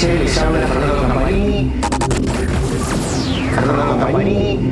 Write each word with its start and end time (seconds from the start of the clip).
les 0.00 0.38
habla 0.38 0.66
Fernando 0.66 1.02
Campanini. 1.02 1.72
Fernando 3.54 3.98
Campanini. 3.98 4.70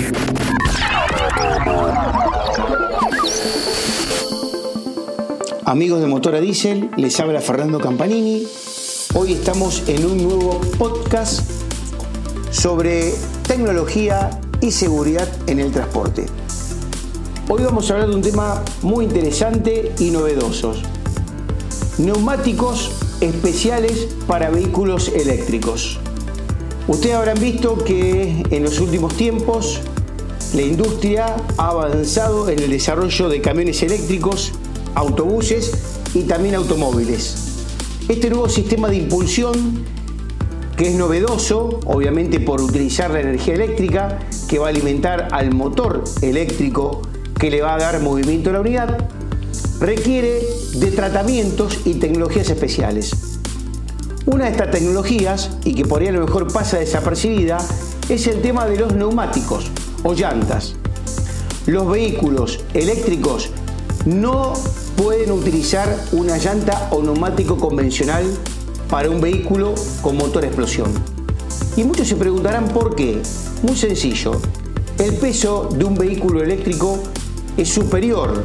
Amigos 5.66 6.00
de 6.00 6.06
Motora 6.06 6.40
Diesel, 6.40 6.90
les 6.96 7.20
habla 7.20 7.40
Fernando 7.42 7.78
Campanini. 7.78 8.46
Hoy 9.14 9.34
estamos 9.34 9.82
en 9.88 10.06
un 10.06 10.22
nuevo 10.24 10.60
podcast 10.78 11.42
sobre 12.50 13.12
tecnología 13.46 14.30
y 14.62 14.70
seguridad 14.70 15.28
en 15.46 15.60
el 15.60 15.70
transporte. 15.70 16.26
Hoy 17.48 17.62
vamos 17.62 17.90
a 17.90 17.94
hablar 17.94 18.08
de 18.08 18.16
un 18.16 18.22
tema 18.22 18.64
muy 18.80 19.04
interesante 19.04 19.92
y 19.98 20.10
novedoso. 20.10 20.72
Neumáticos 21.98 22.99
especiales 23.20 24.08
para 24.26 24.50
vehículos 24.50 25.08
eléctricos. 25.08 25.98
Ustedes 26.88 27.14
habrán 27.14 27.38
visto 27.38 27.76
que 27.84 28.42
en 28.50 28.62
los 28.62 28.80
últimos 28.80 29.14
tiempos 29.16 29.80
la 30.54 30.62
industria 30.62 31.36
ha 31.56 31.68
avanzado 31.68 32.48
en 32.48 32.58
el 32.58 32.70
desarrollo 32.70 33.28
de 33.28 33.40
camiones 33.40 33.82
eléctricos, 33.82 34.52
autobuses 34.94 35.72
y 36.14 36.22
también 36.22 36.56
automóviles. 36.56 37.36
Este 38.08 38.30
nuevo 38.30 38.48
sistema 38.48 38.88
de 38.88 38.96
impulsión, 38.96 39.84
que 40.76 40.88
es 40.88 40.94
novedoso, 40.96 41.78
obviamente 41.86 42.40
por 42.40 42.60
utilizar 42.60 43.10
la 43.10 43.20
energía 43.20 43.54
eléctrica, 43.54 44.18
que 44.48 44.58
va 44.58 44.66
a 44.66 44.70
alimentar 44.70 45.28
al 45.30 45.54
motor 45.54 46.02
eléctrico 46.22 47.02
que 47.38 47.50
le 47.50 47.62
va 47.62 47.74
a 47.74 47.78
dar 47.78 48.00
movimiento 48.00 48.50
a 48.50 48.54
la 48.54 48.60
unidad, 48.60 49.08
requiere 49.80 50.42
de 50.74 50.90
tratamientos 50.90 51.78
y 51.86 51.94
tecnologías 51.94 52.50
especiales. 52.50 53.12
Una 54.26 54.44
de 54.44 54.50
estas 54.50 54.70
tecnologías, 54.70 55.50
y 55.64 55.74
que 55.74 55.86
por 55.86 56.02
ahí 56.02 56.08
a 56.08 56.12
lo 56.12 56.26
mejor 56.26 56.52
pasa 56.52 56.78
desapercibida, 56.78 57.58
es 58.10 58.26
el 58.26 58.42
tema 58.42 58.66
de 58.66 58.78
los 58.78 58.94
neumáticos 58.94 59.70
o 60.04 60.12
llantas. 60.12 60.74
Los 61.66 61.90
vehículos 61.90 62.60
eléctricos 62.74 63.50
no 64.04 64.52
pueden 64.96 65.32
utilizar 65.32 65.88
una 66.12 66.36
llanta 66.36 66.88
o 66.90 67.02
neumático 67.02 67.56
convencional 67.56 68.24
para 68.90 69.08
un 69.08 69.20
vehículo 69.20 69.74
con 70.02 70.16
motor 70.16 70.44
a 70.44 70.48
explosión. 70.48 70.92
Y 71.76 71.84
muchos 71.84 72.06
se 72.06 72.16
preguntarán 72.16 72.68
por 72.68 72.94
qué. 72.94 73.22
Muy 73.62 73.76
sencillo. 73.76 74.32
El 74.98 75.14
peso 75.14 75.68
de 75.74 75.84
un 75.84 75.94
vehículo 75.94 76.42
eléctrico 76.42 76.98
es 77.56 77.68
superior 77.68 78.44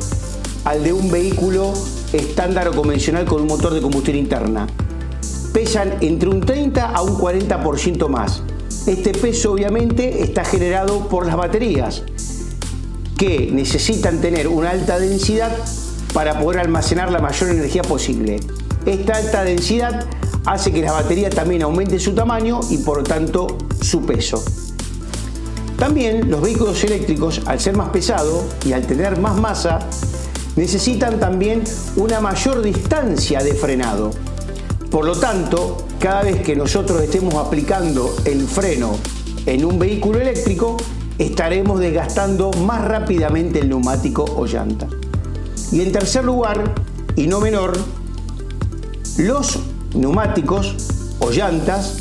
al 0.65 0.83
de 0.83 0.91
un 0.91 1.09
vehículo 1.09 1.73
estándar 2.11 2.67
o 2.67 2.71
convencional 2.73 3.25
con 3.25 3.41
un 3.41 3.47
motor 3.47 3.73
de 3.73 3.81
combustión 3.81 4.17
interna. 4.17 4.67
Pesan 5.53 5.93
entre 6.01 6.27
un 6.27 6.41
30 6.41 6.89
a 6.89 7.01
un 7.01 7.17
40% 7.17 8.09
más. 8.09 8.41
Este 8.85 9.13
peso 9.13 9.53
obviamente 9.53 10.21
está 10.21 10.43
generado 10.43 11.07
por 11.07 11.25
las 11.25 11.37
baterías, 11.37 12.03
que 13.17 13.49
necesitan 13.51 14.19
tener 14.19 14.47
una 14.47 14.71
alta 14.71 14.99
densidad 14.99 15.55
para 16.13 16.39
poder 16.39 16.59
almacenar 16.59 17.11
la 17.11 17.19
mayor 17.19 17.49
energía 17.49 17.81
posible. 17.83 18.39
Esta 18.85 19.15
alta 19.15 19.43
densidad 19.43 20.05
hace 20.45 20.71
que 20.71 20.81
la 20.81 20.91
batería 20.91 21.29
también 21.29 21.63
aumente 21.63 21.99
su 21.99 22.13
tamaño 22.13 22.59
y 22.69 22.77
por 22.79 22.97
lo 22.97 23.03
tanto 23.03 23.57
su 23.81 24.01
peso. 24.05 24.43
También 25.77 26.29
los 26.29 26.41
vehículos 26.41 26.83
eléctricos, 26.83 27.41
al 27.45 27.59
ser 27.59 27.75
más 27.75 27.89
pesados 27.89 28.43
y 28.65 28.73
al 28.73 28.85
tener 28.85 29.19
más 29.19 29.35
masa, 29.37 29.79
necesitan 30.55 31.19
también 31.19 31.63
una 31.95 32.21
mayor 32.21 32.61
distancia 32.61 33.43
de 33.43 33.53
frenado. 33.53 34.11
Por 34.89 35.05
lo 35.05 35.17
tanto, 35.17 35.85
cada 35.99 36.23
vez 36.23 36.41
que 36.41 36.55
nosotros 36.55 37.01
estemos 37.01 37.35
aplicando 37.35 38.15
el 38.25 38.47
freno 38.47 38.97
en 39.45 39.65
un 39.65 39.77
vehículo 39.77 40.19
eléctrico, 40.19 40.77
estaremos 41.17 41.79
desgastando 41.79 42.51
más 42.51 42.85
rápidamente 42.85 43.59
el 43.59 43.69
neumático 43.69 44.23
o 44.23 44.45
llanta. 44.45 44.87
Y 45.71 45.81
en 45.81 45.91
tercer 45.91 46.23
lugar, 46.23 46.73
y 47.15 47.27
no 47.27 47.39
menor, 47.39 47.73
los 49.17 49.59
neumáticos 49.93 50.75
o 51.19 51.31
llantas 51.31 51.97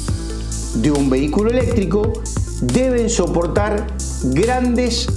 de 0.74 0.90
un 0.90 1.08
vehículo 1.08 1.50
eléctrico 1.50 2.12
deben 2.60 3.08
soportar 3.08 3.86
grandes 4.24 5.08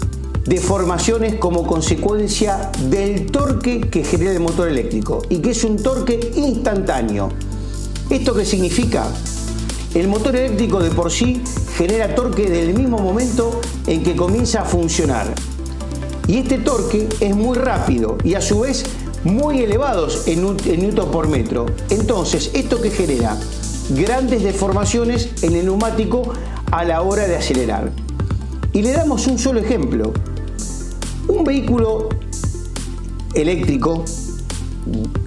deformaciones 0.48 1.36
como 1.36 1.68
consecuencia 1.68 2.72
del 2.90 3.28
torque 3.28 3.82
que 3.82 4.04
genera 4.04 4.32
el 4.32 4.40
motor 4.40 4.70
eléctrico 4.70 5.22
y 5.30 5.40
que 5.40 5.52
es 5.52 5.64
un 5.66 5.78
torque 5.78 6.32
instantáneo. 6.38 7.30
¿Esto 8.10 8.34
qué 8.34 8.46
significa? 8.46 9.06
El 9.94 10.08
motor 10.08 10.36
eléctrico 10.38 10.80
de 10.80 10.90
por 10.90 11.12
sí 11.12 11.42
genera 11.76 12.16
torque 12.16 12.44
desde 12.44 12.70
el 12.70 12.74
mismo 12.78 12.98
momento 12.98 13.60
en 13.86 14.04
que 14.04 14.16
comienza 14.16 14.62
a 14.62 14.66
funcionar. 14.66 15.28
Y 16.28 16.38
este 16.38 16.60
torque 16.60 17.10
es 17.20 17.36
muy 17.36 17.58
rápido 17.58 18.18
y 18.24 18.36
a 18.36 18.42
su 18.42 18.62
vez 18.62 18.86
muy 19.26 19.60
elevados 19.60 20.28
en, 20.28 20.42
newton 20.42 21.12
por 21.12 21.28
metro. 21.28 21.66
Entonces, 21.90 22.52
¿esto 22.54 22.80
que 22.82 22.92
genera? 22.92 23.38
Grandes 23.90 24.44
deformaciones 24.44 25.30
en 25.44 25.56
el 25.56 25.66
neumático 25.66 26.34
a 26.72 26.86
la 26.86 27.02
hora 27.02 27.28
de 27.28 27.36
acelerar. 27.36 27.92
Y 28.72 28.82
le 28.82 28.94
damos 28.94 29.28
un 29.28 29.40
solo 29.40 29.60
ejemplo. 29.60 30.14
Un 31.38 31.44
vehículo 31.44 32.10
eléctrico 33.36 34.04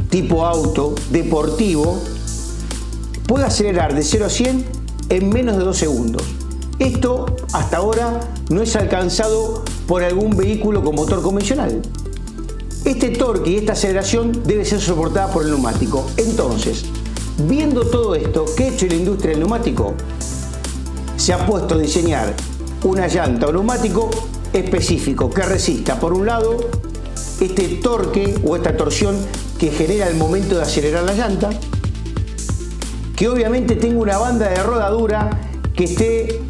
tipo 0.09 0.45
auto 0.45 0.97
deportivo 1.11 2.03
puede 3.29 3.45
acelerar 3.45 3.95
de 3.95 4.03
0 4.03 4.27
a 4.27 4.29
100 4.29 4.65
en 5.09 5.29
menos 5.29 5.57
de 5.57 5.63
2 5.63 5.77
segundos. 5.77 6.23
Esto 6.81 7.27
hasta 7.53 7.77
ahora 7.77 8.19
no 8.49 8.61
es 8.61 8.75
alcanzado 8.75 9.63
por 9.87 10.03
algún 10.03 10.37
vehículo 10.37 10.83
con 10.83 10.97
motor 10.97 11.23
convencional. 11.23 11.81
Este 12.85 13.11
torque 13.11 13.51
y 13.51 13.57
esta 13.59 13.75
aceleración 13.75 14.43
debe 14.45 14.65
ser 14.65 14.81
soportada 14.81 15.33
por 15.33 15.45
el 15.45 15.51
neumático. 15.51 16.05
Entonces, 16.17 16.87
viendo 17.47 17.87
todo 17.87 18.17
esto, 18.17 18.47
¿qué 18.57 18.65
ha 18.65 18.69
hecho 18.71 18.87
la 18.89 18.97
industria 18.97 19.31
del 19.31 19.41
neumático? 19.41 19.95
Se 21.17 21.33
ha 21.33 21.47
puesto 21.47 21.77
a 21.77 21.79
diseñar 21.79 22.35
una 22.83 23.07
llanta 23.07 23.47
o 23.47 23.53
neumático 23.53 24.11
específico 24.53 25.31
que 25.31 25.43
resista, 25.43 25.99
por 25.99 26.13
un 26.13 26.27
lado, 26.27 26.69
este 27.41 27.69
torque 27.83 28.39
o 28.45 28.57
esta 28.57 28.77
torsión 28.77 29.17
que 29.59 29.71
genera 29.71 30.09
el 30.09 30.17
momento 30.17 30.57
de 30.57 30.63
acelerar 30.63 31.05
la 31.05 31.15
llanta, 31.15 31.51
que 33.17 33.29
obviamente 33.29 33.77
tenga 33.77 34.01
una 34.01 34.19
banda 34.19 34.49
de 34.49 34.63
rodadura 34.63 35.31
que 35.75 35.85
esté 35.85 36.41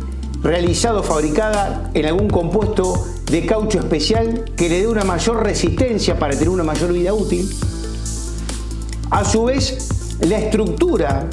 realizado, 0.43 1.03
fabricada 1.03 1.91
en 1.95 2.07
algún 2.07 2.31
compuesto 2.31 3.07
de 3.31 3.47
caucho 3.47 3.79
especial 3.79 4.45
que 4.57 4.69
le 4.69 4.81
dé 4.81 4.87
una 4.87 5.05
mayor 5.05 5.43
resistencia 5.43 6.19
para 6.19 6.35
tener 6.35 6.49
una 6.49 6.65
mayor 6.65 6.93
vida 6.93 7.13
útil. 7.13 7.49
A 9.11 9.25
su 9.25 9.45
vez, 9.45 10.17
la 10.21 10.39
estructura 10.39 11.29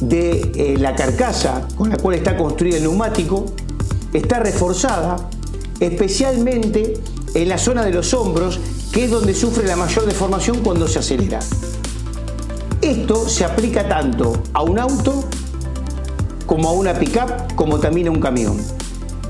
de 0.00 0.52
eh, 0.54 0.76
la 0.78 0.94
carcasa 0.94 1.68
con 1.76 1.90
la 1.90 1.96
cual 1.96 2.16
está 2.16 2.36
construido 2.36 2.78
el 2.78 2.84
neumático 2.84 3.44
está 4.12 4.38
reforzada 4.40 5.28
especialmente 5.80 6.94
en 7.34 7.48
la 7.48 7.58
zona 7.58 7.84
de 7.84 7.90
los 7.90 8.12
hombros, 8.14 8.60
que 8.92 9.04
es 9.04 9.10
donde 9.10 9.34
sufre 9.34 9.66
la 9.66 9.76
mayor 9.76 10.06
deformación 10.06 10.58
cuando 10.58 10.86
se 10.86 10.98
acelera. 10.98 11.40
Esto 12.82 13.28
se 13.28 13.44
aplica 13.44 13.88
tanto 13.88 14.32
a 14.52 14.62
un 14.62 14.78
auto 14.78 15.24
como 16.46 16.68
a 16.68 16.72
una 16.72 16.94
pickup, 16.94 17.54
como 17.54 17.78
también 17.78 18.08
a 18.08 18.10
un 18.10 18.20
camión. 18.20 18.56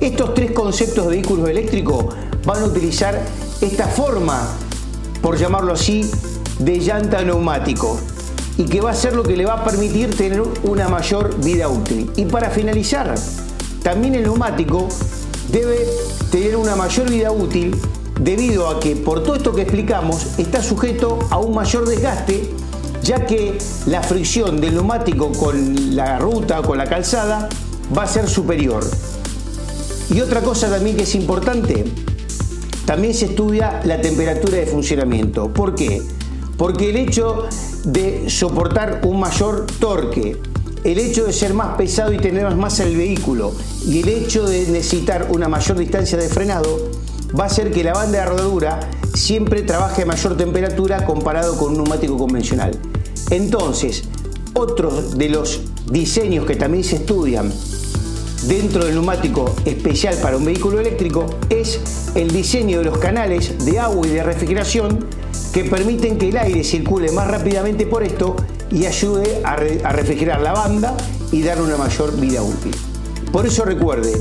Estos 0.00 0.34
tres 0.34 0.52
conceptos 0.52 1.04
de 1.06 1.10
vehículos 1.10 1.48
eléctricos 1.48 2.06
van 2.44 2.62
a 2.62 2.66
utilizar 2.66 3.20
esta 3.60 3.86
forma, 3.86 4.48
por 5.20 5.36
llamarlo 5.36 5.72
así, 5.72 6.10
de 6.58 6.78
llanta 6.78 7.22
neumático 7.22 7.98
y 8.56 8.64
que 8.64 8.80
va 8.80 8.90
a 8.90 8.94
ser 8.94 9.14
lo 9.14 9.22
que 9.22 9.36
le 9.36 9.46
va 9.46 9.54
a 9.54 9.64
permitir 9.64 10.14
tener 10.14 10.42
una 10.64 10.88
mayor 10.88 11.42
vida 11.42 11.68
útil. 11.68 12.10
Y 12.16 12.26
para 12.26 12.50
finalizar, 12.50 13.14
también 13.82 14.14
el 14.14 14.22
neumático 14.24 14.88
debe 15.52 15.86
tener 16.30 16.56
una 16.56 16.76
mayor 16.76 17.10
vida 17.10 17.32
útil 17.32 17.76
debido 18.20 18.68
a 18.68 18.80
que 18.80 18.96
por 18.96 19.22
todo 19.22 19.36
esto 19.36 19.54
que 19.54 19.62
explicamos 19.62 20.38
está 20.38 20.62
sujeto 20.62 21.18
a 21.30 21.38
un 21.38 21.54
mayor 21.54 21.88
desgaste 21.88 22.50
ya 23.02 23.26
que 23.26 23.58
la 23.86 24.02
fricción 24.02 24.60
del 24.60 24.74
neumático 24.74 25.32
con 25.32 25.96
la 25.96 26.18
ruta 26.18 26.62
con 26.62 26.78
la 26.78 26.86
calzada 26.86 27.48
va 27.96 28.04
a 28.04 28.06
ser 28.06 28.28
superior. 28.28 28.84
Y 30.10 30.20
otra 30.20 30.42
cosa 30.42 30.68
también 30.68 30.96
que 30.96 31.04
es 31.04 31.14
importante, 31.14 31.84
también 32.84 33.14
se 33.14 33.26
estudia 33.26 33.80
la 33.84 34.00
temperatura 34.00 34.58
de 34.58 34.66
funcionamiento. 34.66 35.52
¿Por 35.52 35.74
qué? 35.74 36.02
Porque 36.56 36.90
el 36.90 36.96
hecho 36.96 37.48
de 37.84 38.28
soportar 38.28 39.00
un 39.04 39.20
mayor 39.20 39.66
torque, 39.78 40.36
el 40.84 40.98
hecho 40.98 41.26
de 41.26 41.32
ser 41.32 41.54
más 41.54 41.76
pesado 41.76 42.12
y 42.12 42.18
tener 42.18 42.54
más 42.56 42.80
el 42.80 42.96
vehículo 42.96 43.52
y 43.86 44.00
el 44.00 44.08
hecho 44.08 44.44
de 44.46 44.66
necesitar 44.68 45.28
una 45.30 45.48
mayor 45.48 45.78
distancia 45.78 46.16
de 46.16 46.28
frenado 46.28 46.90
va 47.38 47.44
a 47.44 47.46
hacer 47.46 47.70
que 47.70 47.84
la 47.84 47.92
banda 47.92 48.20
de 48.20 48.26
rodadura 48.26 48.80
siempre 49.14 49.62
trabaje 49.62 50.02
a 50.02 50.06
mayor 50.06 50.36
temperatura 50.36 51.04
comparado 51.04 51.56
con 51.56 51.72
un 51.72 51.78
neumático 51.78 52.16
convencional. 52.16 52.72
Entonces, 53.30 54.04
Otro 54.52 54.90
de 54.90 55.28
los 55.28 55.60
diseños 55.90 56.44
que 56.44 56.56
también 56.56 56.82
se 56.82 56.96
estudian 56.96 57.52
dentro 58.48 58.84
del 58.84 58.94
neumático 58.94 59.54
especial 59.64 60.16
para 60.16 60.36
un 60.36 60.44
vehículo 60.44 60.80
eléctrico 60.80 61.26
es 61.48 61.80
el 62.16 62.30
diseño 62.32 62.78
de 62.78 62.84
los 62.84 62.98
canales 62.98 63.64
de 63.64 63.78
agua 63.78 64.06
y 64.06 64.10
de 64.10 64.22
refrigeración 64.24 65.06
que 65.52 65.64
permiten 65.64 66.18
que 66.18 66.30
el 66.30 66.36
aire 66.36 66.64
circule 66.64 67.12
más 67.12 67.28
rápidamente 67.28 67.86
por 67.86 68.02
esto 68.02 68.34
y 68.70 68.86
ayude 68.86 69.42
a, 69.44 69.56
refrigerar 69.56 70.40
la 70.40 70.52
banda 70.52 70.96
y 71.32 71.42
dar 71.42 71.60
una 71.60 71.76
mayor 71.76 72.18
vida 72.18 72.42
útil. 72.42 72.74
Por 73.32 73.46
eso 73.46 73.64
recuerde, 73.64 74.12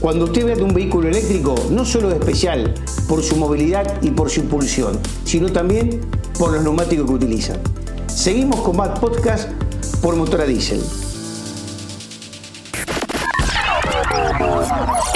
cuando 0.00 0.26
usted 0.26 0.44
vea 0.44 0.64
un 0.64 0.74
vehículo 0.74 1.08
eléctrico, 1.08 1.54
no 1.70 1.84
solo 1.84 2.10
es 2.10 2.16
especial 2.16 2.74
por 3.08 3.22
su 3.22 3.36
movilidad 3.36 4.02
y 4.02 4.10
por 4.10 4.30
su 4.30 4.40
impulsión, 4.40 4.98
sino 5.24 5.50
también 5.50 6.00
por 6.38 6.52
los 6.52 6.62
neumáticos 6.62 7.06
que 7.06 7.12
utilizan. 7.12 7.60
Seguimos 8.06 8.60
con 8.60 8.76
más 8.76 8.98
podcast 8.98 9.48
por 10.00 10.16
motor 10.16 10.42
a 10.42 10.44
diésel. 10.44 10.82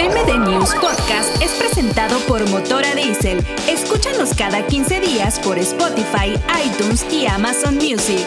MD 0.00 0.38
News 0.38 0.70
Podcast 0.81 1.43
es 1.43 1.50
presentado 1.52 2.19
por 2.20 2.48
Motora 2.48 2.94
Diesel. 2.94 3.44
Escúchanos 3.69 4.31
cada 4.34 4.66
15 4.66 5.00
días 5.00 5.38
por 5.40 5.58
Spotify, 5.58 6.34
iTunes 6.64 7.04
y 7.12 7.26
Amazon 7.26 7.75
Music. 7.75 8.26